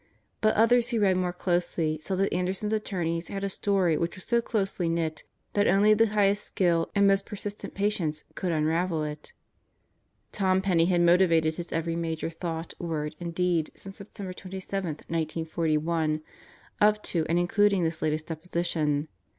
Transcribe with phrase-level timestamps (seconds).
[0.41, 4.23] But others who read more dosely saw that Anderson's attorneys had a story which was
[4.25, 9.31] so closely knit that only the highest skill and most persistent patience could unravel it
[10.31, 16.21] Tom Penney had motivated his every major thought, word, and deed since September 27, 1941,
[16.81, 19.07] up to and including this latest deposi tion.